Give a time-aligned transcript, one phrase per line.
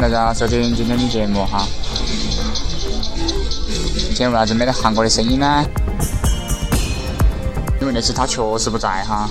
[0.00, 1.66] 大家收听今天的节目哈。
[3.92, 5.62] 今天为啥子没得韩国的声音呢？
[7.82, 9.28] 因为那次他确实不在哈。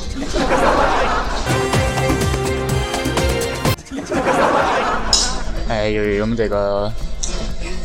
[5.70, 6.94] 哎，由于我们这个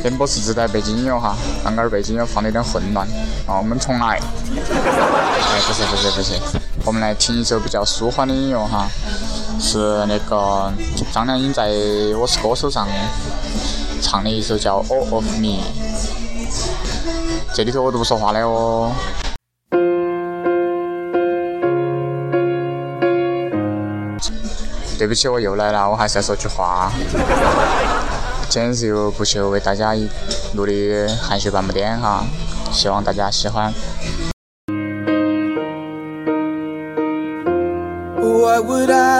[0.04, 3.08] 演播室自带背景音乐哈，刚刚背景音乐放的有点混乱，
[3.46, 4.18] 啊，我们重来。
[4.18, 4.20] 哎，
[5.66, 6.34] 不是不是不是，
[6.84, 8.86] 我们来听一首比较舒缓的音乐哈，
[9.58, 10.72] 是那个
[11.12, 11.70] 张靓颖在
[12.18, 12.86] 《我是歌手》上
[14.00, 15.58] 唱的一首叫《All of Me》，
[17.54, 18.92] 这里头我都不说话了哦。
[24.96, 26.90] 对不起，我又来了，我还是要说句话。
[28.48, 29.92] 今天是由不朽为大家
[30.54, 32.24] 录的含蓄半步癫哈，
[32.70, 33.72] 希望大家喜欢。
[38.16, 38.90] What would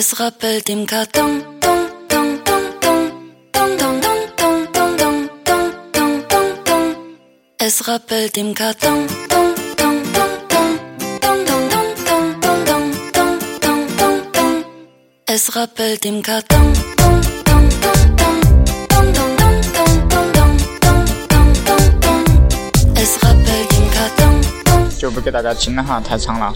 [0.00, 1.44] Es rappelt im Karton.
[7.58, 9.06] Es rappelt im Karton.
[15.26, 16.72] Es rappelt im Karton.
[24.98, 26.54] 就不给大家听了哈，太长了。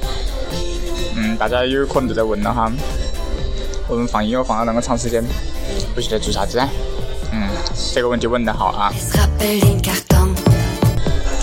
[1.16, 2.72] 嗯，大家有可能都在问了哈。
[3.86, 5.22] 我们放音乐放了那么长时间，
[5.94, 6.58] 不晓得做啥子？
[7.32, 7.48] 嗯，
[7.92, 8.90] 这个问题问得好啊！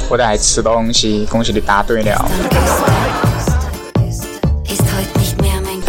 [0.09, 2.25] 我在吃东西，恭喜你答对了。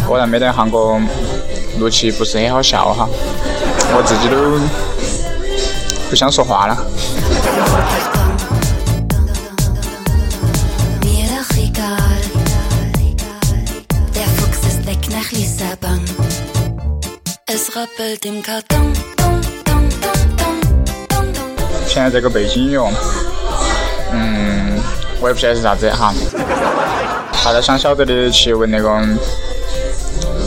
[0.06, 1.00] 果然没得韩国
[1.78, 3.08] 录起不是很好笑哈，
[3.94, 4.60] 我自己都
[6.10, 6.76] 不想说话了。
[21.86, 22.92] 现在这个背景音乐，
[24.12, 24.78] 嗯，
[25.18, 26.12] 我也不晓得是啥子哈。
[27.42, 28.90] 大家想晓得的去问那个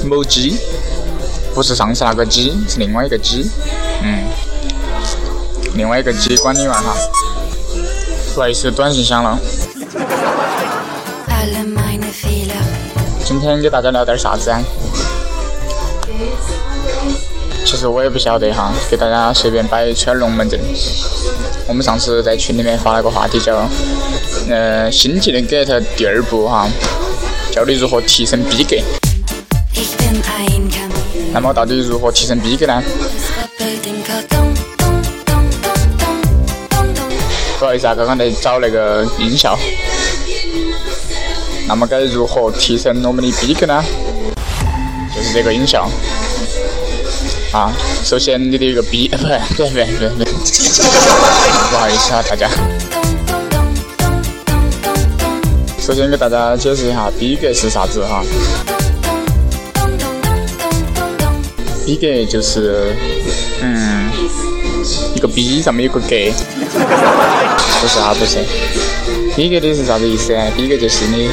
[0.08, 0.60] 某鸡，
[1.56, 3.50] 不是上次那个鸡，是另外一个鸡，
[4.04, 4.26] 嗯，
[5.74, 6.96] 另外一个鸡管理员哈。
[8.36, 9.40] 不好意思，短信响了。
[13.26, 14.62] 今天给大家聊点啥子啊？
[17.76, 20.58] 其实我也不晓得哈，给大家随便摆一圈龙门阵。
[21.68, 23.68] 我们上次在群里面发了个话题，叫
[24.50, 26.70] “呃，新技能 get 第二步哈，
[27.52, 28.78] 教你如何提升逼格”。
[31.34, 32.82] 那么到底如何提升逼格呢？
[37.60, 39.60] 不好意思啊，刚刚在找那个音效。
[41.68, 43.84] 那么该如何提升我们的逼格呢？
[45.14, 45.90] 就是这个音效。
[47.56, 47.72] 啊，
[48.04, 52.50] 首先你的一个逼 不，对对对对，不好意思啊，大家。
[55.80, 58.22] 首先给大家解释一下逼格是啥子哈。
[61.86, 62.94] 逼格就是，
[63.62, 64.12] 嗯，
[65.16, 68.40] 一个逼上面有个格，不是啊，不是。
[69.34, 70.44] 逼格的是啥子意思啊？
[70.58, 71.30] 逼格就是你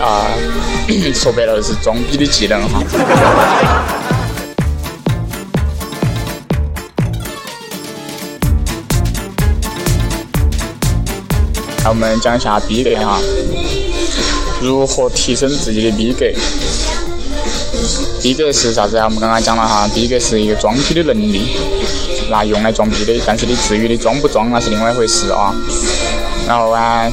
[0.00, 0.24] 啊，
[1.12, 2.80] 说白了是装逼的技能哈。
[11.84, 13.20] 那我们讲一下逼格哈，
[14.60, 16.26] 如何提升自己的逼格？
[18.20, 19.04] 逼格是啥子啊？
[19.04, 21.56] 我们刚刚讲了哈，逼格是一个装逼的能力，
[22.30, 23.14] 拿用来装逼的。
[23.24, 25.54] 但是你至于你装不装那是另外一回事啊。
[26.46, 27.08] 然后啊，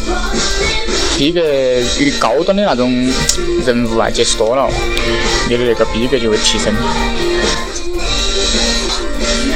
[1.17, 1.41] 逼格
[1.99, 2.91] 与高端的那种
[3.65, 4.67] 人物啊接触多了，
[5.47, 6.73] 你的那个逼格就会提升。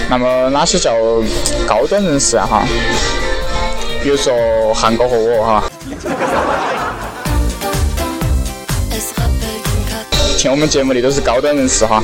[0.10, 0.94] 那么哪些叫
[1.68, 2.46] 高端人士啊？
[2.46, 2.68] 哈，
[4.02, 5.64] 比如说韩哥和我哈。
[10.38, 12.02] 听我们节目的都是高端人士哈。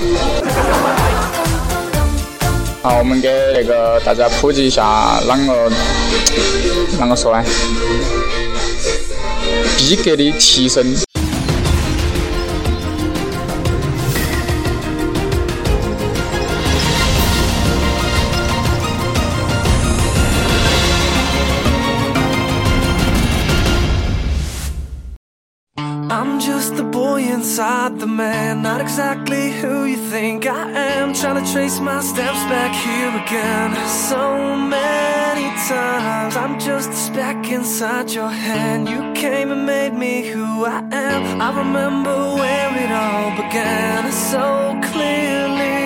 [2.83, 5.71] 好，我们给那个大家普及一下啷个
[6.99, 7.43] 啷个说呢？
[9.77, 11.04] 逼格的提升。
[28.05, 31.13] The man, not exactly who you think I am.
[31.13, 33.71] Trying to trace my steps back here again.
[34.09, 34.21] So
[34.77, 38.87] many times, I'm just a speck inside your hand.
[38.93, 41.41] You came and made me who I am.
[41.47, 44.45] I remember where it all began so
[44.91, 45.81] clearly.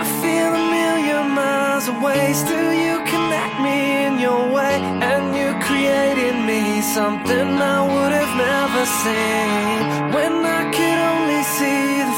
[0.00, 2.32] I feel a million miles away.
[2.32, 4.76] Still, you connect me in your way,
[5.12, 10.14] and you created me something I would have never seen.
[10.16, 10.93] When I the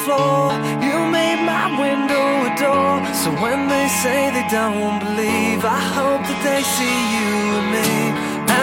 [0.05, 0.51] floor,
[0.81, 2.91] you made my window a door.
[3.21, 7.91] So when they say they don't believe, I hope that they see you and me.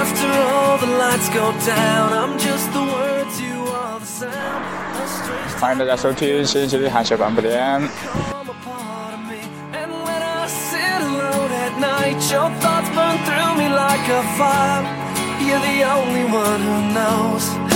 [0.01, 4.63] After all the lights go down, I'm just the words, you are the sound.
[4.99, 7.81] A strange 欢迎大家收听新一期的韩笑半步颠。
[7.81, 9.41] become a part of me.
[9.73, 14.85] And when I sit alone at night, your thoughts burn through me like a fire.
[15.41, 17.72] You're the only one who knows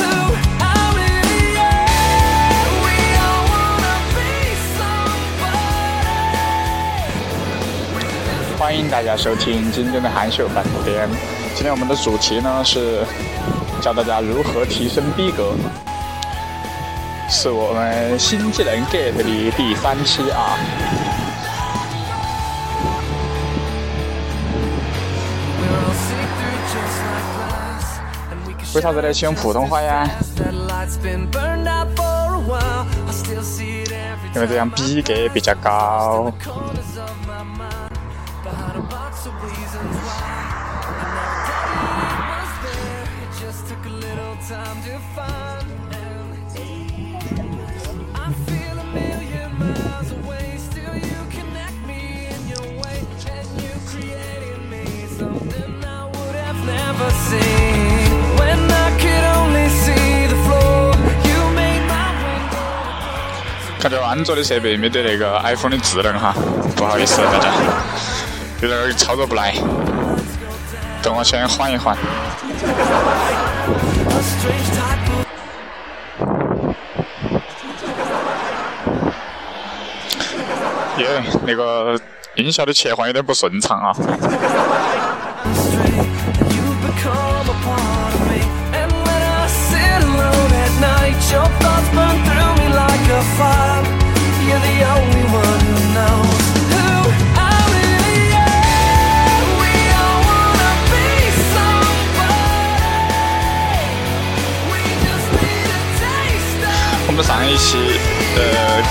[8.60, 11.08] 欢迎大家收听今天的韩秀本田
[11.54, 13.06] 今天我们的主题呢是
[13.82, 15.54] 教大家如何提升逼格。
[17.30, 20.58] 是我们新技能 get 的第三期啊。
[28.74, 30.10] 为啥子得先用普通话呀。
[34.34, 36.34] 因为这样逼格比较高。
[63.80, 66.34] 看这安卓的设备没得那个 iPhone 的智能哈，
[66.74, 67.52] 不好意思大家，
[68.62, 69.54] 有点操作不来。
[71.02, 71.98] 等我先缓一缓。
[74.18, 75.28] A strange type of
[80.98, 82.00] 耶，那个
[82.34, 83.94] 音效的切换有点不顺畅啊。
[108.38, 108.84] 呃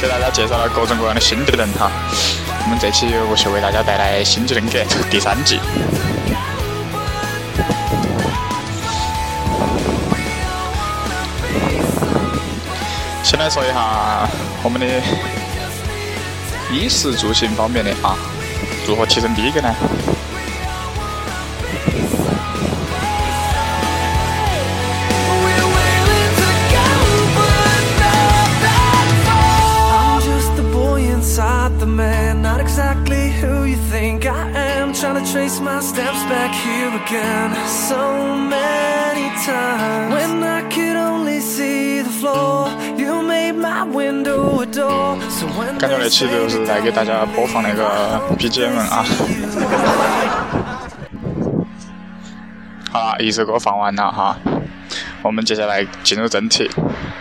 [0.00, 1.90] 给大家介绍了各种各样的新技能哈，
[2.64, 4.78] 我们这期又是为大家带来新技能课
[5.10, 5.58] 第三季。
[13.22, 14.28] 先来说一下
[14.62, 14.86] 我们的
[16.70, 18.16] 衣食住行方面的啊，
[18.86, 19.74] 如何提升逼格呢？
[35.45, 40.13] trace my steps back here again, so many times.
[40.13, 43.85] When I could only see the floor, you made my
[45.79, 49.05] 感觉那期就是在给大家播放那个 BGM 啊。
[52.91, 54.37] 好了，一首歌放完了哈，
[55.23, 56.69] 我们接下来进入正题。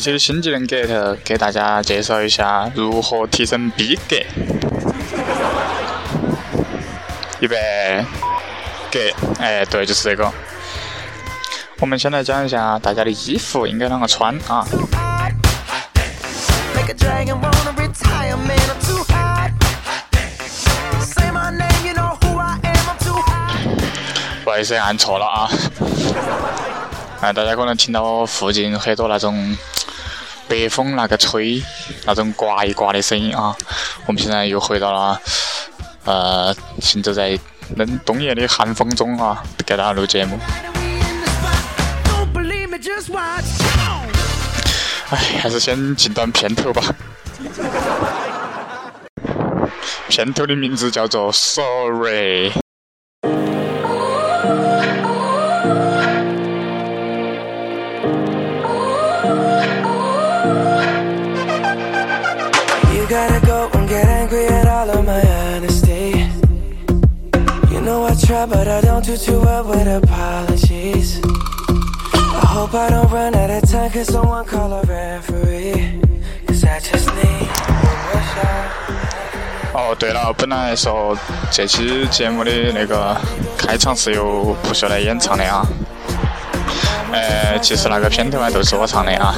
[0.00, 4.16] 期的新技能 get 给大家介绍一下如何提升逼格。
[7.40, 7.56] 预备
[8.90, 10.32] ，get，哎，对，就是这个。
[11.78, 14.66] 我们先来讲一下大家的衣服应该啷个穿啊？
[24.42, 25.48] 不好意思，按错了啊！
[27.20, 29.56] 啊，大家可能听到附近很多那种
[30.48, 31.62] 北风那个吹，
[32.06, 33.54] 那种刮一刮的声音啊。
[34.06, 35.20] 我们现在又回到了
[36.06, 37.38] 呃，行走在
[37.76, 40.38] 冷冬夜的寒风中啊，给大家录节目。
[45.10, 46.82] 哎，还是先进段片头吧。
[50.08, 52.50] 片头的名字叫做 Sorry。
[79.74, 81.14] 哦，对了，本来说
[81.50, 83.14] 这期节目的那个
[83.58, 85.66] 开场是由不秀来演唱的啊，
[87.12, 89.34] 呃，其实那个片头啊都是我唱的啊。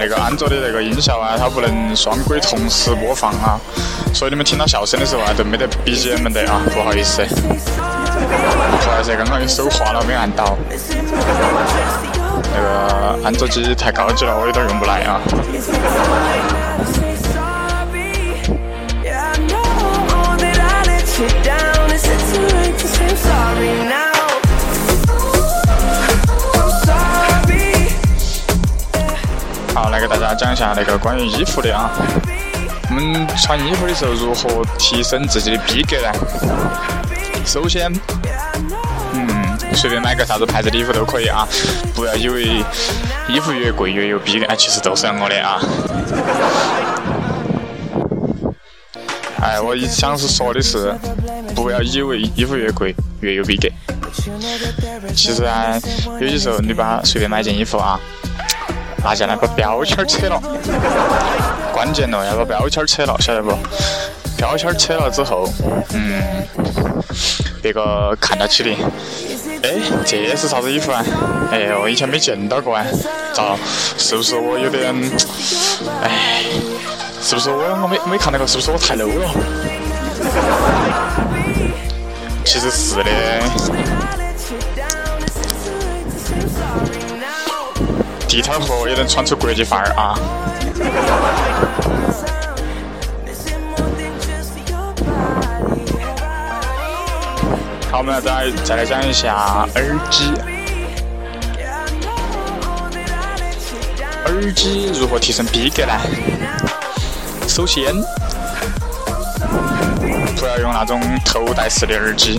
[0.00, 3.58] 那个安卓的那个音效啊，它不能双轨同时播放啊，
[4.14, 7.48] 所以你们听到笑声的时候啊，都没得 BGM 的啊，不好意思，不
[8.90, 10.56] 好意思，刚刚手滑了，没按到。
[12.54, 15.20] 那个安卓机太高级了，我有点用不来啊。
[23.24, 23.97] 好，
[29.98, 31.90] 来给大家讲一下那个关于衣服的啊。
[32.88, 36.12] 我们穿衣服的时候如何提升自己的逼格呢？
[37.44, 37.92] 首先，
[39.12, 41.44] 嗯，随便买个啥子牌子的衣服都可以啊，
[41.96, 42.62] 不要以为
[43.28, 45.60] 衣服越贵越有逼格，其实都是那个的啊。
[49.40, 50.94] 哎，我想是说的是，
[51.56, 53.68] 不要以为衣服越贵越有逼格。
[55.16, 55.76] 其实啊，
[56.20, 57.98] 有些时候你把随便买件衣服啊。
[59.02, 60.40] 拿下来把标签扯了，
[61.72, 63.56] 关键了要把标签扯了，晓得不？
[64.36, 65.48] 标签扯了之后，
[65.94, 66.22] 嗯，
[67.60, 68.70] 别个看到起的，
[69.62, 69.74] 哎，
[70.04, 71.04] 这是啥子衣服啊？
[71.50, 72.84] 哎，我以前没见到过啊，
[73.32, 73.56] 咋？
[73.96, 74.94] 是不是我有点？
[76.02, 76.44] 哎，
[77.20, 78.46] 是不是我我没没看到过？
[78.46, 79.28] 是不是我太 low 了？
[82.44, 83.02] 其实是的。
[88.28, 90.14] 地摊货也能穿出国际范儿啊！
[97.90, 100.34] 好，我们来再再来讲一下耳机。
[104.26, 105.92] 耳机如何提升逼格呢？
[107.48, 107.94] 首先，
[110.36, 112.38] 不要用那种头戴式的耳机。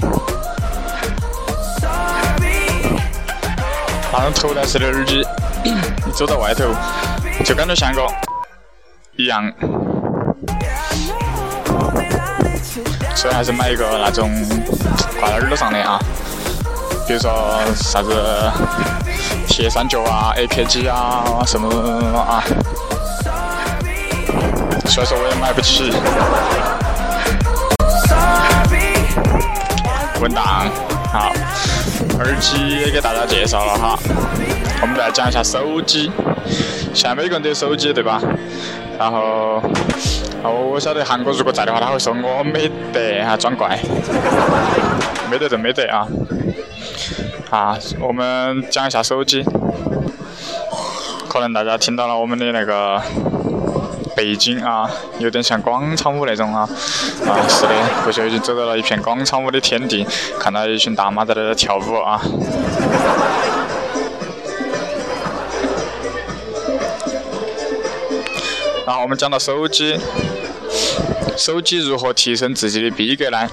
[4.14, 5.26] 那种头戴式的耳机。
[5.64, 6.66] 你走到外头，
[7.44, 8.02] 就感觉像个
[9.18, 9.52] 一样，
[13.16, 14.30] 所以还是买一个那种
[15.20, 16.00] 挂在耳朵上的啊，
[17.08, 18.52] 比如说啥子
[19.48, 21.68] 铁三角啊、AKG 啊什么
[22.18, 22.44] 啊，
[24.86, 25.94] 虽然说我也买不起。
[30.22, 30.68] 文档，
[31.12, 31.34] 好，
[32.20, 33.98] 耳机也给大家介绍了哈。
[34.82, 36.12] 我们再讲一下手机，
[36.94, 38.22] 现在每个人都有手机对吧？
[39.00, 39.62] 然后
[40.44, 43.80] 哦，我晓得韩国如果在的话，他会说我没得啊，装怪，
[45.32, 46.08] 没得就没得啊。
[47.50, 49.44] 啊，我们讲一下手机，
[51.28, 53.02] 可能大家听到了我们的那个
[54.20, 54.86] 背景啊，
[55.18, 56.68] 有点像广场舞那种啊。
[57.26, 57.70] 啊，是的，
[58.04, 60.06] 不小心走到了一片广场舞的天地，
[60.38, 62.22] 看到一群大妈在那跳舞啊。
[68.86, 69.98] 然后我们讲到手机，
[71.38, 73.48] 手机如何提升自己的逼格呢？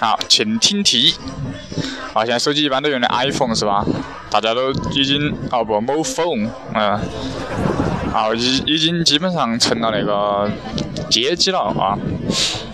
[0.00, 1.16] 好，请听题。
[2.14, 3.84] 啊，现在手机一般都用的 iPhone 是吧？
[4.30, 6.98] 大家都已经哦不，某 phone，嗯，
[8.16, 10.50] 啊已已经基本上成了那个
[11.10, 11.98] 阶级了啊。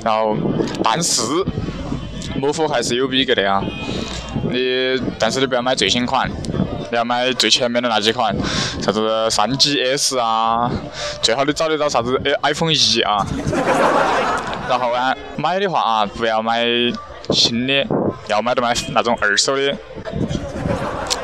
[0.04, 0.36] 然后，
[0.84, 1.22] 但是
[2.36, 3.62] 某 phone 还是有逼格的啊。
[4.50, 6.30] 你但是你不要买最新款。
[6.90, 8.36] 你要买最前面的那几款，
[8.82, 10.70] 啥子三 GS 啊，
[11.22, 13.26] 最好你找得到啥子 iPhone 一啊。
[14.68, 16.66] 然后啊，买的话啊，不要买
[17.30, 17.86] 新的，
[18.28, 19.62] 要买就买那种二手的。
[19.62, 19.76] 为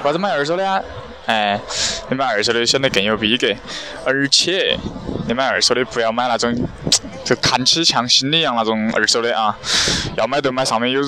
[0.05, 0.81] 啥子买二手的啊？
[1.28, 1.61] 哎，
[2.08, 3.54] 你买二手的显得更有逼格，
[4.04, 4.78] 而且
[5.26, 6.54] 你买二手的不要买那种。
[7.25, 9.54] 就看起像新的一样那种二手的啊，
[10.16, 11.02] 要买就买上面有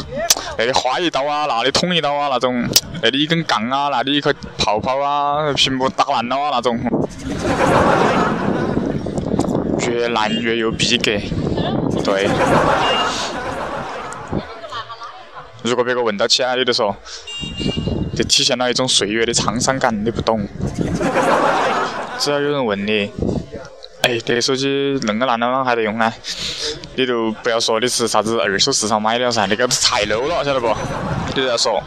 [0.58, 2.62] 那里划一刀啊，那里捅一刀啊那种，
[3.02, 6.78] 那里一根杠啊，那里一颗泡泡啊，屏幕打烂了啊那种，
[9.88, 11.12] 越烂越有逼格，
[12.04, 12.28] 对。
[15.62, 16.94] 如果别个问到起啊，你就说，
[18.24, 20.46] 体现了一种岁月的沧桑感，你不懂。
[22.18, 23.11] 只要有人问你。
[24.02, 24.66] 哎，这个手机
[25.02, 26.11] 恁个烂了还得用呢？
[26.94, 30.74] 你就不要说你是啥子二手市场买的噻，那个太 low 了，晓得不？
[31.28, 31.78] 你就要说，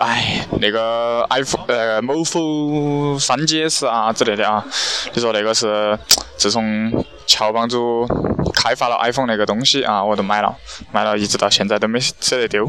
[0.00, 4.64] 哎，那个 iPhone 呃某否三 GS 啊之类的啊，
[5.12, 5.96] 你说那个是
[6.36, 6.92] 自从
[7.26, 8.04] 乔帮主
[8.52, 10.52] 开发了 iPhone 那个东西啊，我都买了，
[10.90, 12.66] 买了一直到现在都没舍得丢。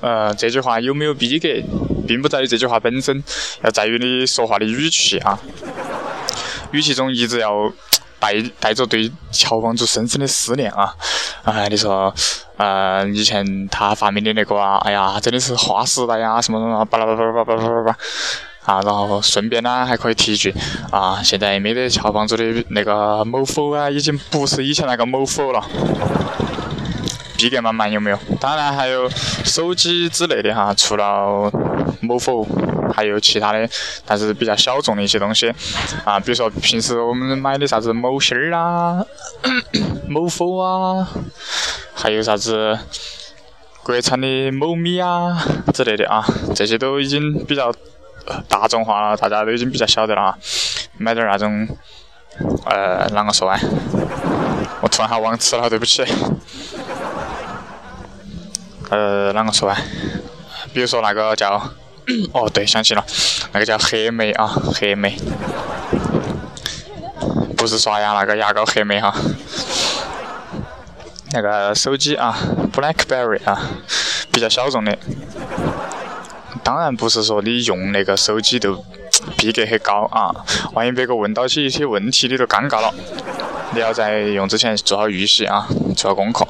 [0.00, 1.48] 呃，这句话有没有逼格，
[2.06, 3.22] 并不在于这句话本身，
[3.64, 5.38] 要在于你说话的语气啊。
[6.72, 7.50] 语气中一直要
[8.18, 10.92] 带带着对乔帮主深深的思念啊！
[11.44, 12.12] 哎，你说，
[12.56, 17.96] 呃，以前他发明的那个啊，哎呀，真的是划时代呀，什么什么，巴拉巴拉巴拉巴拉巴拉巴拉，
[18.64, 20.52] 啊，然后顺便呢还可以提一句，
[20.90, 25.64] 啊，现在没得乔帮主的那个某否啊，已经不是以前那个某否了。
[27.36, 28.18] 逼格满满有没有？
[28.40, 29.08] 当然还有
[29.44, 31.50] 手机之类的哈，除了
[32.00, 32.46] 某否，
[32.92, 33.68] 还有其他的，
[34.04, 35.52] 但是比较小众的一些东西
[36.04, 39.04] 啊，比如说平时我们买的啥子某芯儿啊、
[40.08, 41.08] 某否啊，
[41.94, 42.78] 还有啥子
[43.82, 45.44] 国产的某米啊
[45.74, 47.72] 之类的啊，这些都已经比较
[48.48, 50.38] 大众化了，大家都已经比较晓得了啊。
[50.98, 51.68] 买点那种，
[52.64, 53.60] 呃，啷个说啊？
[54.80, 56.04] 我突然还忘词了，对不起。
[58.90, 59.76] 呃，啷个说啊？
[60.72, 61.54] 比如说那个叫，
[62.32, 63.04] 哦对，想起了，
[63.52, 65.16] 那个叫黑莓啊，黑莓，
[67.56, 69.14] 不是刷牙那个牙膏黑莓哈。
[71.32, 72.38] 那个手机啊
[72.72, 73.60] ，BlackBerry 啊，
[74.30, 74.96] 比较小众的。
[76.62, 78.84] 当然不是说你用那个手机就
[79.36, 80.34] 逼格很高啊，
[80.72, 82.94] 万一别个问到起一些问题，你就尴尬了。
[83.76, 86.46] 你要在用之前做好预习啊，做好功课。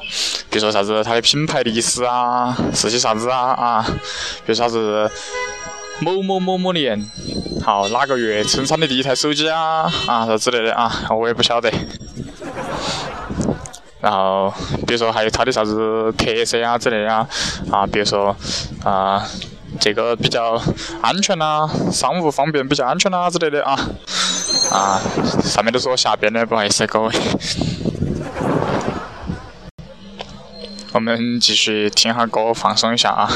[0.49, 3.85] 比如说啥子它的品牌历史啊，是些啥子啊啊？
[4.45, 5.11] 比如啥子
[5.99, 7.05] 某某某某年，
[7.61, 11.69] 好哪个月生产的第一台手机啊啊啥之类的啊，我也不晓得。
[13.99, 14.53] 然后
[14.87, 17.27] 比如说还有它的啥子特色啊之类的啊
[17.69, 18.33] 啊，比如说
[18.85, 19.21] 啊
[19.81, 20.61] 这个比较
[21.01, 23.77] 安全呐，商务方便比较安全呐之类的啊。
[24.77, 25.01] 啊，
[25.43, 27.11] 上面都是我瞎编的，不好意思各位。
[30.93, 33.27] 我们继续听下歌，放松一下啊。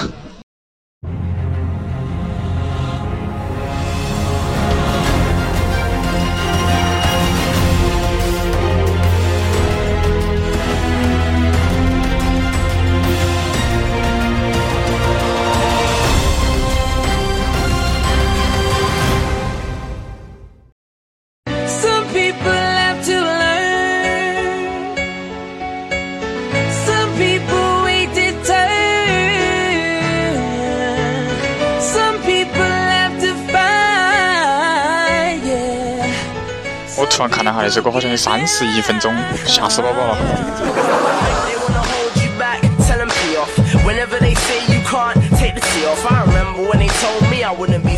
[37.11, 39.13] 突然看了下，那首歌好像有三十一分钟，
[39.45, 40.17] 吓死宝宝了。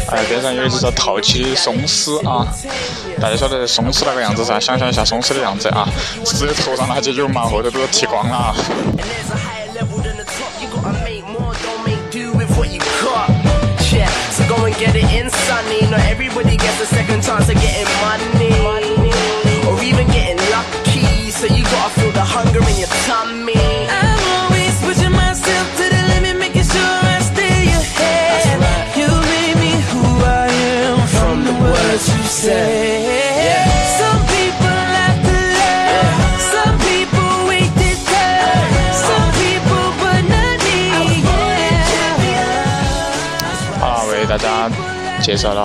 [0.09, 2.45] 哎，边上有一只套起的松狮啊，
[3.21, 4.59] 大家晓得松狮那个样子噻？
[4.59, 5.87] 想象一下松狮的样子啊，
[6.25, 8.55] 只有头上那些羽毛，后头都剃光了啊。
[19.67, 21.31] or even getting lucky.
[21.31, 23.57] So you gotta feel the hunger in your tummy.
[23.89, 28.59] I'm always pushing myself to the limit, making sure I stay ahead.
[28.63, 28.87] Right.
[28.99, 32.92] You made me who I am from, from the words you said.
[45.23, 45.63] 介绍了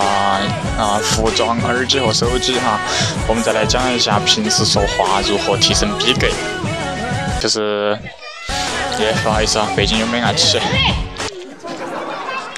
[0.79, 2.79] 啊服装、耳机和手机哈，
[3.27, 6.29] 我们再来讲一下平时说话如何提升逼格。
[7.41, 7.99] 就是，
[9.01, 10.61] 耶，不好意思啊，背景有没按起？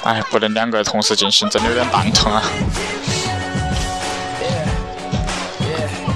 [0.05, 2.43] 哎，不能两个同时进行，真的有点蛋疼啊。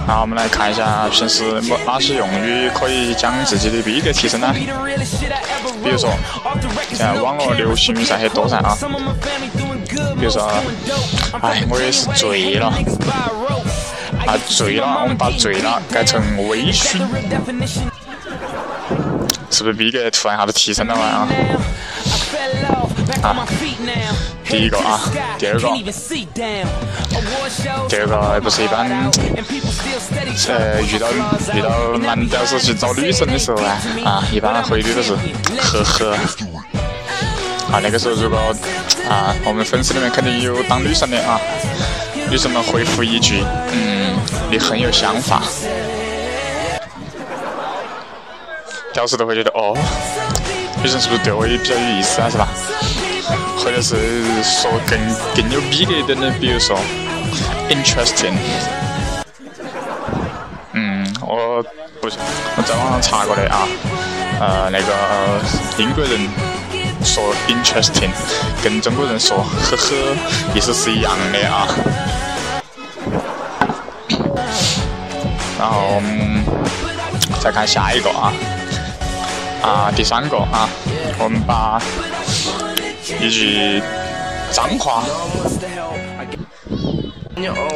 [0.07, 4.55] 好，我们来看一下平时哪些用语可以将自己的逼格提升呢？
[5.83, 6.11] 比如说，
[6.91, 8.77] 现在网络流行语噻很多噻啊。
[10.19, 10.63] 比如说啊，
[11.43, 12.73] 哎，我也是醉了。
[14.27, 16.99] 啊，醉了，我们把醉了改成微醺，
[19.51, 21.29] 是不是逼格突然一下子提升了嘛啊？
[24.49, 25.01] 第一个啊，
[25.39, 25.69] 第二个，
[27.89, 28.89] 第二个不是一般，
[30.49, 31.13] 呃，遇到
[31.55, 35.15] 遇到男屌丝去找女生的时候啊，啊，一般回的都是
[35.59, 36.17] 呵呵。
[37.75, 38.39] 啊，那个时候如果
[39.11, 41.41] 啊，我们粉丝里面肯定有当女生的啊，
[42.31, 44.15] 女生们回复一句，嗯，
[44.49, 45.43] 你很有想法，
[48.93, 49.77] 屌丝都会觉得哦，
[50.85, 52.47] 女生是不是对我也比较有意思啊，是吧？
[53.59, 53.97] 或者是
[54.45, 54.97] 说更
[55.35, 56.79] 更有逼格一点的，比如说
[57.69, 58.35] interesting。
[60.75, 61.61] 嗯，我
[62.01, 62.07] 不，
[62.57, 63.67] 我在网上查过的啊，
[64.39, 64.95] 呃，那个
[65.77, 66.29] 英国人
[67.05, 68.11] 说 interesting，
[68.63, 70.17] 跟中国人说呵呵，
[70.55, 71.69] 意思是一样的啊。
[75.59, 76.43] 然后我们
[77.41, 78.33] 再看下一个啊，
[79.63, 80.69] 啊，第三个啊，
[81.19, 81.81] 我们把。
[83.21, 83.83] 一句
[84.51, 85.05] 脏话，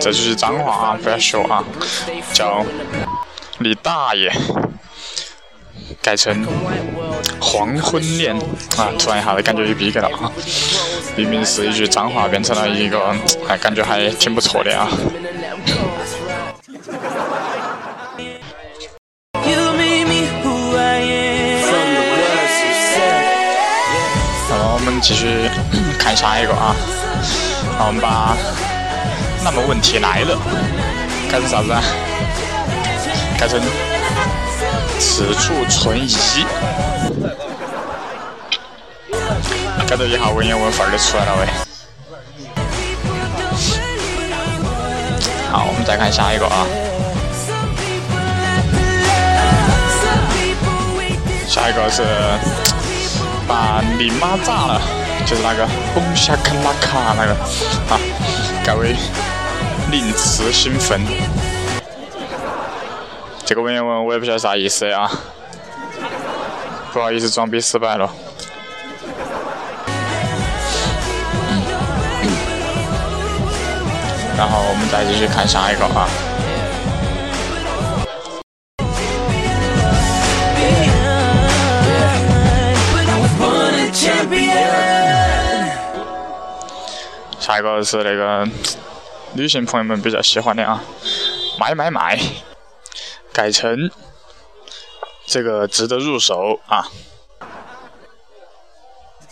[0.00, 0.98] 这就是脏话啊！
[1.02, 1.62] 不要学啊，
[2.32, 2.64] 叫
[3.58, 4.32] 你大爷，
[6.00, 6.46] 改成
[7.40, 8.36] 黄昏恋
[8.76, 8.90] 啊！
[8.98, 10.30] 突然一下子感觉有逼格了啊！
[11.16, 13.14] 明明是一句脏话，变成了一个，
[13.46, 14.88] 还感觉还挺不错的啊！
[25.00, 25.48] 继续
[25.96, 26.74] 看下一个啊，
[27.78, 28.36] 好，我们把
[29.44, 30.36] 那么问题来了，
[31.30, 31.80] 改成啥子啊？
[33.38, 33.60] 改成
[34.98, 36.44] 此处存疑，
[39.86, 41.46] 感觉一下文言文范儿就出来了喂。
[45.50, 46.66] 好，我们再看下一个啊，
[51.48, 52.04] 下一个是。
[53.48, 54.78] 把你妈炸了，
[55.24, 57.32] 就是那个嘣下卡拉卡那个
[57.88, 57.98] 啊，
[58.62, 58.94] 改为
[59.90, 61.00] 令词兴奋。
[63.48, 65.10] 这个文言文我也不晓得啥意思啊，
[66.92, 68.12] 不好意思装逼失败了。
[74.36, 76.06] 然后我们再继续看下一个啊。
[87.40, 88.46] 下一个是那个
[89.32, 90.82] 女性朋友们比较喜欢的啊，
[91.58, 92.20] 买买买，
[93.38, 93.88] 改成
[95.24, 96.88] 这个值得入手啊。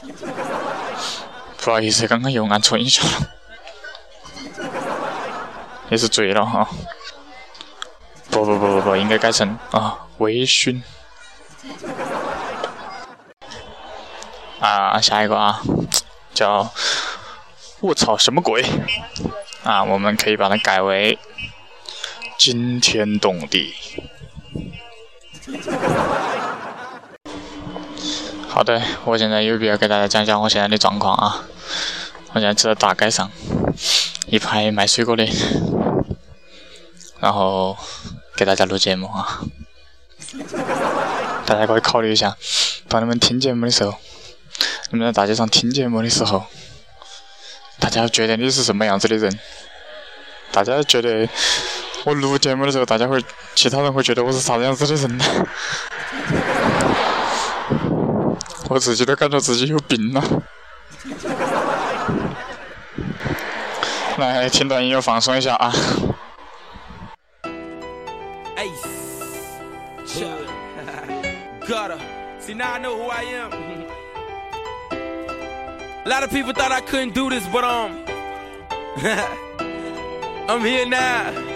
[1.59, 3.33] 不好意思，刚刚又按错音效了，
[5.91, 6.69] 也是醉了哈。
[8.31, 10.81] 不不不不不，应该改成啊微醺。
[14.61, 15.61] 啊，下一个啊，
[16.33, 16.73] 叫。
[17.81, 18.65] 我操，什么鬼？
[19.65, 21.19] 啊，我们可以把它改为
[22.39, 23.75] 惊天动地。
[28.49, 31.47] 好的，我现在有必要给大家讲讲我现在的状况啊。
[32.33, 33.31] 我现在走在大街上，
[34.27, 35.27] 一排卖水果的，
[37.21, 37.77] 然后
[38.37, 39.43] 给大家录节目啊。
[41.47, 42.37] 大家可以考虑一下，
[42.89, 43.95] 当你们听节目的时候，
[44.91, 46.45] 你们在大街上听节目的时候。
[47.79, 49.39] 大家觉得你是什么样子的人？
[50.51, 51.29] 大家觉得
[52.07, 53.21] 我录节目的时候，大家会，
[53.57, 55.25] 其他人会觉得我是啥样子的人呢？
[58.69, 60.23] 我自己都感觉自己有病了。
[64.19, 65.75] 来，听段音乐放松一下啊。
[72.41, 73.51] See now I know who I am.
[76.05, 78.05] A lot of people thought I couldn't do this, but um,
[80.47, 81.56] I'm here now.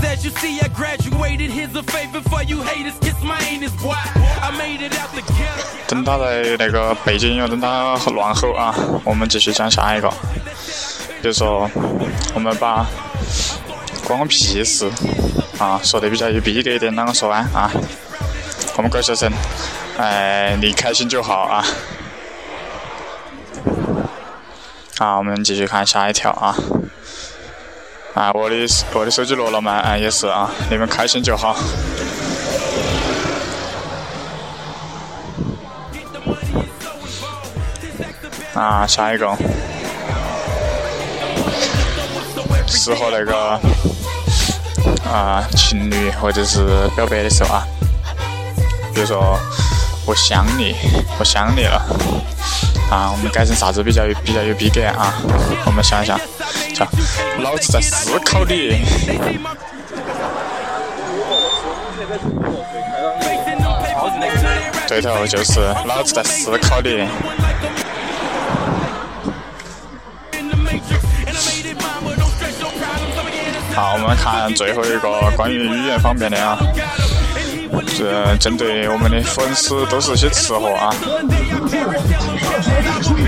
[5.87, 8.71] 等他在那个背景音乐等他乱吼啊
[9.03, 10.13] 我们继续讲下一个
[11.23, 11.67] 就说
[12.35, 12.85] 我们把
[14.05, 14.87] 关我屁事
[15.57, 17.71] 啊说的比较有逼格一点啷个说啊啊
[18.77, 19.31] 我们乖学生
[19.97, 21.65] 哎你开心就好啊
[24.99, 26.55] 好我们继续看下一条啊
[28.13, 28.55] 啊，我的
[28.93, 31.55] 我的手机落了嘛，啊，也是啊，你们开心就好。
[38.53, 39.35] 啊，下一个，
[42.67, 43.59] 适合那个
[45.09, 47.63] 啊情侣或者是表白的时候啊，
[48.93, 49.39] 比如说
[50.05, 50.75] 我想你，
[51.17, 51.81] 我想你了。
[52.91, 55.13] 啊，我们改成啥子比较有比较有逼格啊？
[55.65, 56.19] 我们想一想，
[56.73, 56.87] 叫
[57.39, 58.83] 老子在思考你。
[64.87, 67.07] 对头，就是老子在思考你。
[73.73, 76.57] 好，我们看最后一个关于语言方面的啊。
[77.97, 80.93] 这针对我们的粉丝，都是些吃货啊！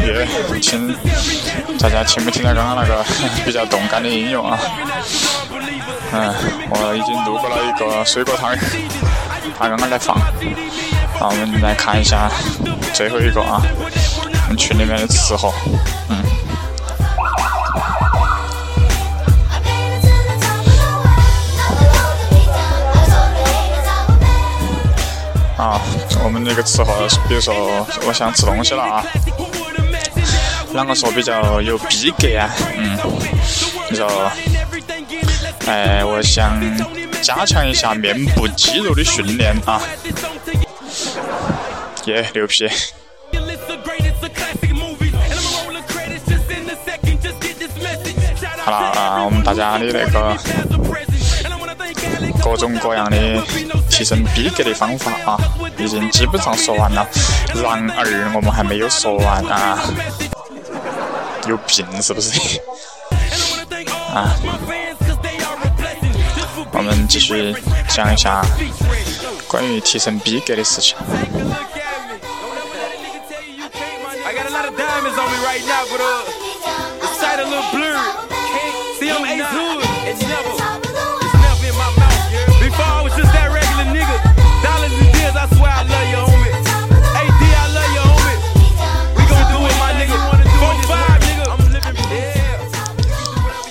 [0.06, 0.28] 耶，
[0.62, 0.96] 听，
[1.80, 3.04] 大家听没听到刚刚那个
[3.46, 4.58] 比较动感的音乐啊？
[6.12, 6.34] 嗯，
[6.70, 8.58] 我已经路过了一个水果摊儿，
[9.58, 10.16] 他刚刚在放。
[11.20, 12.30] 那，我们来看一下
[12.94, 13.62] 最后一个啊，
[14.44, 15.54] 我们群里面的吃货，
[26.24, 26.94] 我们那个吃货，
[27.28, 29.04] 比如说我想吃东西了啊，
[30.74, 32.50] 啷个说比较有逼格啊？
[32.78, 32.98] 嗯，
[33.90, 34.32] 你说，
[35.68, 36.60] 哎，我想
[37.22, 39.82] 加强一下面部肌肉的训练啊，
[42.06, 42.70] 耶，牛皮！
[48.64, 50.38] 好了啊，我们大家的那个
[52.44, 53.18] 各种各样的。
[53.90, 55.38] 提升逼格的方法啊，
[55.78, 57.08] 已经基本上说完了。
[57.54, 59.78] 然而我们还没有说完啊，
[61.48, 62.32] 有病是不是？
[64.12, 64.34] 啊，
[66.72, 67.56] 我们继续
[67.88, 68.44] 讲一下
[69.48, 70.98] 关于提升逼格的事情。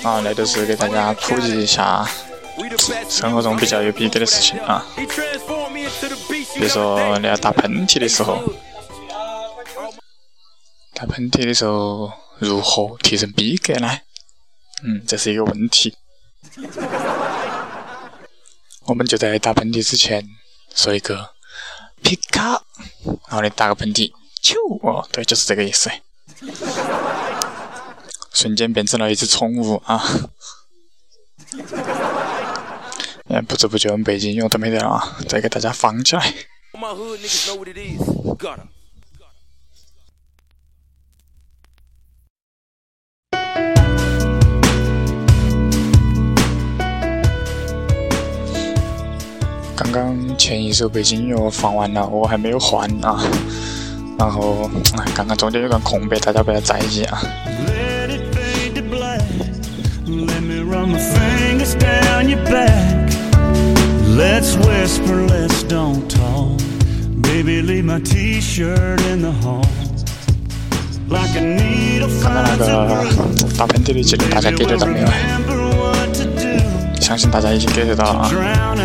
[0.03, 2.05] 啊，那都是给大家普及一下
[3.09, 4.85] 生活中比较有逼格的事情啊。
[4.97, 8.43] 比如说，你要打喷嚏的时候，
[10.93, 14.01] 打喷嚏的时候如何提升逼格呢？
[14.85, 15.97] 嗯，这是一个问题。
[18.87, 20.29] 我们就在打喷嚏之前
[20.75, 21.31] 说一个
[22.03, 22.61] 皮卡，
[23.29, 24.11] 然后你打个喷嚏，
[24.43, 25.89] 啾，哦，对，就是这个意思。
[28.33, 30.03] 瞬间变成了一只宠物啊！
[33.29, 36.35] 嗯， 不知不觉我们背景音乐都没得了啊，再给大家放起来。
[49.77, 53.23] 刚刚前一首背景音乐放完了，我还没有换啊。
[54.19, 57.21] 然后，哎刚刚中间有段空白，大家不要在意啊。
[62.23, 63.11] Let me run my fingers down behind your back.
[64.17, 66.61] Let's whisper, let's don't talk.
[67.23, 69.67] Baby, leave my t-shirt in the hall.
[71.09, 73.57] Like a needle 刚才那 finds a 个 groove.
[73.59, 77.01] 打喷嚏的技能，大家 get 到没有？Remember what to do.
[77.01, 78.31] 相信大家已经 get 到了啊。
[78.31, 78.79] Drown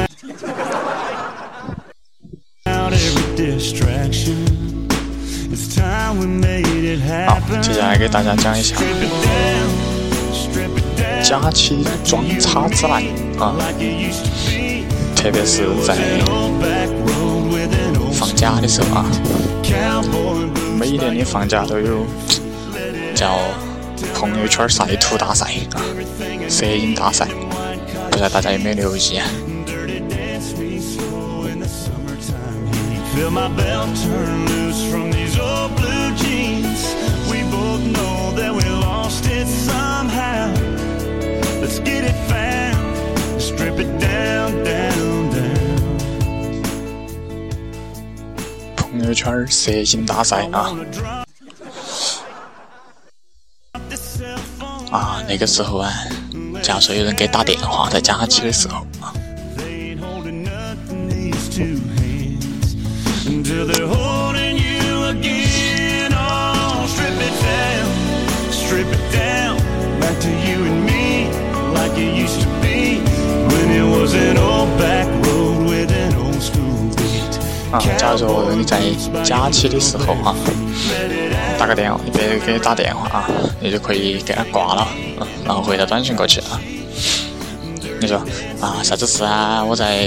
[2.66, 4.48] out every distraction.
[5.52, 7.62] It's time we made it 好，happen.
[7.62, 8.76] 接下来给大家讲一下
[11.28, 13.04] 假期装叉指南
[13.38, 13.54] 啊，
[15.14, 15.94] 特别是在
[18.14, 19.06] 放假的时候啊，
[20.80, 22.06] 每年的放假都有
[23.14, 23.40] 叫
[24.16, 25.84] 朋友圈晒图大赛啊，
[26.48, 27.28] 摄影大赛，
[28.10, 29.28] 不知道大家有没有留意啊
[33.18, 33.58] ？？Yeah.
[41.68, 42.80] Let's get it found.
[43.42, 46.64] Strip it down, down, down.
[48.78, 50.72] 朋友圈摄影大赛啊.
[54.92, 55.92] 啊，那个时候啊，
[56.64, 59.12] 假如说有人给打电话，在假期的时候啊，
[77.70, 78.80] 啊，假如说你在
[79.24, 80.34] 假期的时候啊，
[81.60, 83.30] 打个电话，你别给你打电话啊，
[83.60, 84.88] 你就可以给他挂了，
[85.46, 86.62] 然后回条短信过去啊。
[88.00, 88.18] 你说
[88.62, 89.62] 啊，啥子事啊？
[89.62, 89.98] 我在，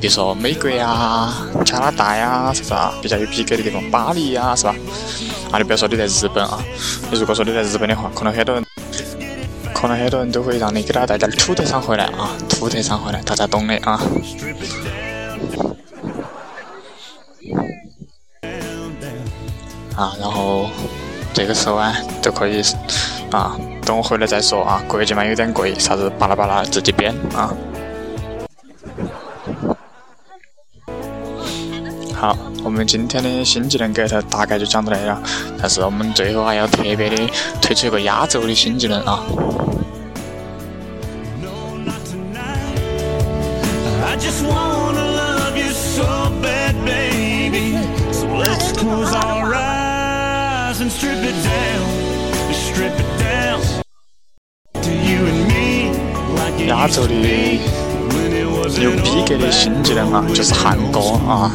[0.00, 4.74] 比如说美国呀、加拿大呀，啥子啊，比较有逼格的地方，巴黎呀，是吧？
[5.50, 6.62] 啊，你不要说你在日本啊，
[7.10, 8.64] 你如果说你在日本的话，可能很多人，
[9.78, 14.00] 可能很多人都会让你给他带点土特产回来啊，土特产回来，大家懂的啊。
[19.94, 20.70] 啊，然后
[21.34, 22.62] 这个时候啊，就可以
[23.30, 24.82] 啊，等我回来再说啊。
[24.88, 27.54] 国际嘛有点贵，啥子巴拉巴拉自己编啊。
[32.14, 32.34] 好，
[32.66, 35.22] 我们今天的新技能 get 大概就讲到这了，
[35.56, 37.16] 但是我们最后还要特别的
[37.62, 39.22] 推出一个压轴的新技能啊。
[56.66, 57.14] 压轴的
[58.82, 60.98] 有逼格的新技能啊，就是汉歌
[61.28, 61.52] 啊。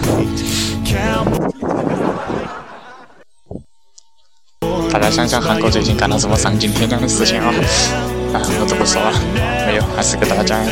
[4.91, 7.47] 大家想想，韩国最近干了什么丧尽天良的事情啊？
[8.33, 9.11] 啊，我就不说了，
[9.65, 10.71] 没有，还是给大家讲一下。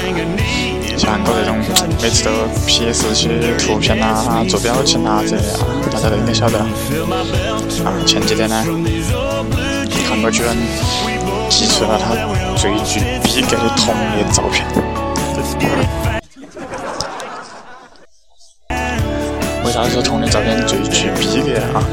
[0.98, 1.58] 像韩国这种
[2.02, 2.32] 每次都
[2.68, 6.60] PS 些图片啊、做表情啊这些啊，大家都应该晓得。
[6.60, 8.64] 啊，前几天呢，
[10.10, 10.56] 韩国居然
[11.50, 12.14] 寄出了他
[12.58, 14.68] 最具逼格的童年照片。
[19.70, 19.78] Fast.
[19.78, 21.86] 为啥说童年照片最具逼格啊？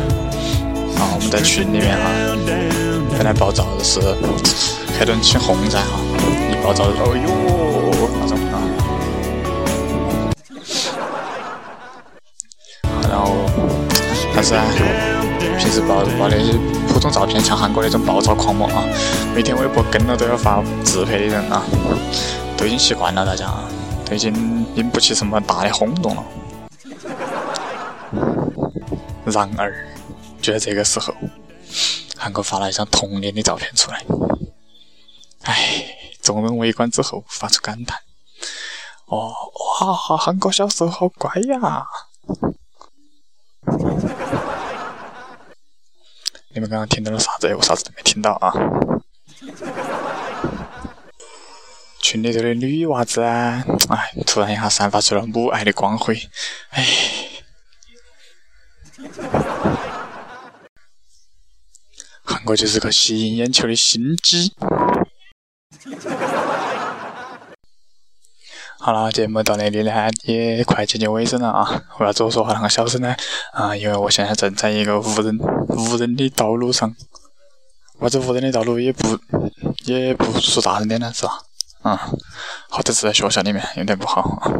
[0.97, 2.09] 啊，我们在群里面啊，
[3.17, 4.01] 本来爆照是
[4.99, 6.01] 很多人起哄噻哈，
[6.51, 7.29] 一爆照，哦哟
[8.19, 8.57] 那种啊。
[13.11, 13.35] 然后，
[14.35, 14.65] 但是啊，
[15.59, 16.59] 平时爆爆那些
[16.89, 18.85] 普通照片，像韩国那种爆照狂魔啊，
[19.35, 21.63] 每天微博跟了都要发自拍的人啊，
[22.57, 23.65] 都已经习惯了，大家啊，
[24.09, 26.25] 都已经引不起什么大的轰动了。
[29.31, 29.87] 然而，
[30.41, 31.15] 就在这个时候，
[32.17, 34.05] 韩国发了一张童年的照片出来。
[35.43, 35.85] 唉，
[36.23, 37.99] 众人围观之后发出感叹
[39.07, 39.33] ：“哦，
[39.81, 41.87] 哇，韩国小时候好乖呀！”
[46.51, 47.55] 你们刚刚听到了啥子？
[47.55, 48.53] 我啥子都没听到啊！
[52.01, 56.17] 群里头的女娃子啊，哎，突然一下散发出了母爱的光辉，
[56.71, 56.87] 哎。
[62.25, 64.55] 韩国就是个吸引眼球的心机。
[68.79, 69.91] 好了，节目到那里呢，
[70.25, 71.83] 也快接近尾声了啊！
[71.99, 73.17] 为啥子我说话那个小声呢？
[73.53, 75.37] 啊，因为我现在正在一个无人
[75.69, 76.95] 无人的道路上。
[77.99, 79.19] 或者无人的道路也不
[79.87, 81.41] 也不说大声点呢，是吧？
[81.83, 81.99] 嗯，
[82.69, 84.53] 或者是在学校里面，有点不好。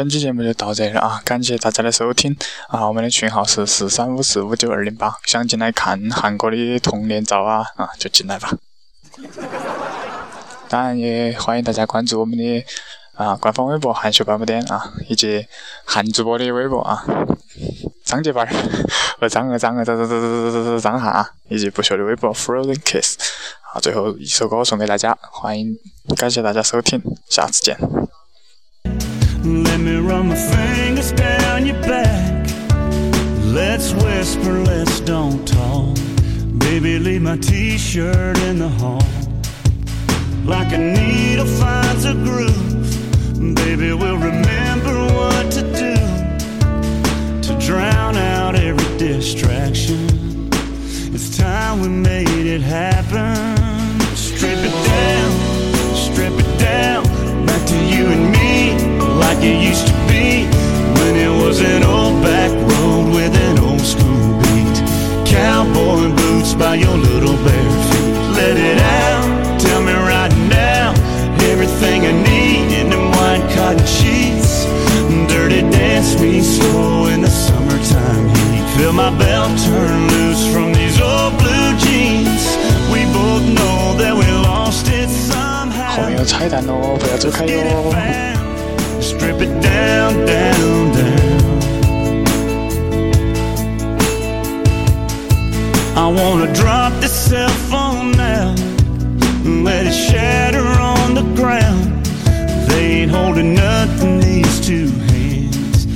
[0.00, 1.20] 本期节目就到这里了啊！
[1.26, 2.34] 感谢大家的收听
[2.68, 2.88] 啊！
[2.88, 8.50] 我们的群号是四三五四五九二零八，想进来看韩国的童年照啊啊，就进来吧。
[10.70, 12.64] 当然也欢迎大家关注我们的
[13.12, 15.46] 啊官方微博“韩学八宝典”啊，以及
[15.84, 17.04] 韩主播的微博啊，
[18.06, 18.50] 张杰班儿
[19.18, 23.18] 和张二张二张张张张张张张翰啊，以及不朽的微博 “Frozen Kiss”。
[23.74, 25.76] 啊，最后一首歌送给大家，欢迎
[26.16, 27.76] 感谢大家收听，下次见。
[29.42, 32.46] Let me run my fingers down your back.
[33.44, 35.96] Let's whisper, let's don't talk.
[36.58, 39.02] Baby, leave my t shirt in the hall.
[40.44, 43.54] Like a needle finds a groove.
[43.54, 45.94] Baby, we'll remember what to do
[47.42, 50.50] to drown out every distraction.
[51.14, 53.34] It's time we made it happen.
[54.14, 57.04] Strip it down, strip it down.
[57.46, 58.29] Back to you and me,
[59.19, 60.47] like it used to be.
[60.99, 64.77] When it was an old back road with an old school beat.
[65.25, 68.15] Cowboy boots by your little bare feet.
[68.39, 70.93] Let it out, tell me right now.
[71.51, 74.65] Everything I need in them white cotton sheets.
[75.29, 78.65] Dirty dance me slow in the summertime heat.
[78.77, 82.43] Feel my belt turn loose from these old blue jeans.
[82.91, 85.09] We both know that we lost it
[85.95, 86.17] 后面 somehow.
[86.17, 88.38] 有彩蛋哦，不要走开 Get
[89.46, 91.40] Down, down, down.
[95.96, 98.54] I wanna drop this cell phone now.
[99.44, 102.04] and Let it shatter on the ground.
[102.68, 105.86] They ain't holding nothing, these two hands.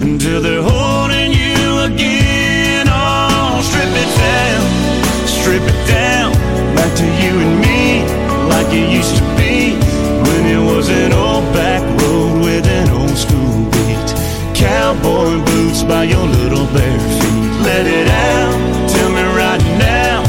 [0.00, 2.86] Until they're holding you again.
[2.88, 4.62] Oh, strip it down,
[5.26, 6.32] strip it down.
[6.74, 8.02] Back to you and me,
[8.48, 9.76] like it used to be.
[10.26, 10.88] When it was
[14.84, 17.52] Cowboy boots by your little bare feet.
[17.64, 20.20] Let it out, tell me right now.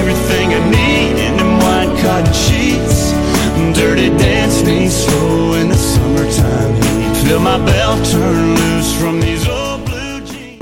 [0.00, 3.12] Everything I need in them white cotton sheets.
[3.78, 7.28] Dirty dance me slow in the summertime heat.
[7.28, 8.56] Feel my belt turn